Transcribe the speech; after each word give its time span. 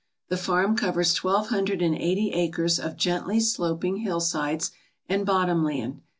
The 0.29 0.35
farm 0.37 0.75
covers 0.75 1.13
twelve 1.13 1.49
hundred 1.49 1.79
and 1.83 1.93
eighty 1.93 2.31
acres 2.31 2.79
of 2.79 2.97
gently 2.97 3.39
sloping 3.39 3.97
hillsides 3.97 4.71
and 5.07 5.27
bottom 5.27 5.63
land. 5.63 6.01